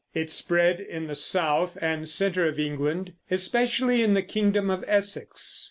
[0.15, 5.59] It spread in the south and center of England, especially in the kingdom of Essex.